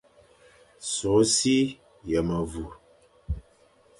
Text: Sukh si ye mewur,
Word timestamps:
Sukh 0.91 1.25
si 1.35 1.57
ye 2.09 2.19
mewur, 2.27 2.71